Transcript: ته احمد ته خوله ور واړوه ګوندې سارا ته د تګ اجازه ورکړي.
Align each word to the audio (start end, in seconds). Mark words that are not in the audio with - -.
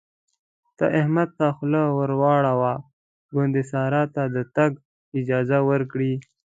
ته 0.77 0.85
احمد 0.99 1.29
ته 1.37 1.47
خوله 1.55 1.81
ور 1.97 2.11
واړوه 2.21 2.73
ګوندې 3.33 3.63
سارا 3.71 4.03
ته 4.15 4.23
د 4.35 4.37
تګ 4.55 4.71
اجازه 5.19 5.57
ورکړي. 5.69 6.13